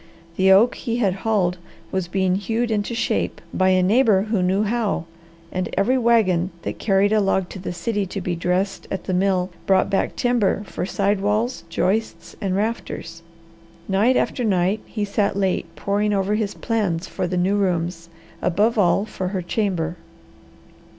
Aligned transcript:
The 0.35 0.51
oak 0.51 0.73
he 0.73 0.97
had 0.97 1.13
hauled 1.21 1.59
was 1.91 2.07
being 2.07 2.33
hewed 2.33 2.71
into 2.71 2.95
shape 2.95 3.39
by 3.53 3.69
a 3.69 3.83
neighbour 3.83 4.23
who 4.31 4.41
knew 4.41 4.63
how, 4.63 5.05
and 5.51 5.69
every 5.77 5.95
wagon 5.95 6.49
that 6.63 6.79
carried 6.79 7.13
a 7.13 7.21
log 7.21 7.49
to 7.49 7.59
the 7.59 7.71
city 7.71 8.07
to 8.07 8.19
be 8.19 8.35
dressed 8.35 8.87
at 8.89 9.03
the 9.03 9.13
mill 9.13 9.51
brought 9.67 9.91
back 9.91 10.15
timber 10.15 10.63
for 10.65 10.87
side 10.87 11.21
walls, 11.21 11.65
joists, 11.69 12.35
and 12.41 12.55
rafters. 12.55 13.21
Night 13.87 14.17
after 14.17 14.43
night 14.43 14.79
he 14.87 15.05
sat 15.05 15.35
late 15.35 15.67
poring 15.75 16.13
over 16.13 16.33
his 16.33 16.55
plans 16.55 17.05
for 17.07 17.27
the 17.27 17.37
new 17.37 17.55
rooms, 17.57 18.09
above 18.41 18.79
all 18.79 19.05
for 19.05 19.27
her 19.27 19.41
chamber. 19.43 19.97